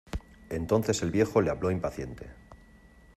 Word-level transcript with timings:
entonces 0.49 1.03
el 1.03 1.11
viejo 1.11 1.41
le 1.41 1.51
habló 1.51 1.69
impaciente: 1.69 2.31